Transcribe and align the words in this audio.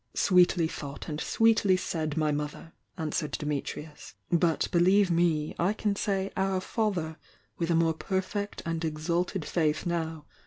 "Sweetly 0.15 0.67
thought 0.67 1.07
and 1.07 1.21
sweetly 1.21 1.77
said, 1.77 2.17
my 2.17 2.31
Mother'" 2.31 2.73
answered 2.97 3.33
Dimitrius. 3.33 4.15
"But, 4.31 4.67
believe 4.71 5.11
me, 5.11 5.53
I 5.59 5.73
can 5.73 5.95
say 5.95 6.31
Our 6.35 6.59
Father 6.59 7.17
with 7.59 7.69
a 7.69 7.75
more 7.75 7.93
perfect 7.93 8.63
and 8.65 8.83
exalted 8.83 9.45
faith 9.45 9.83
TZ 9.83 9.91
wk"? 9.91 10.25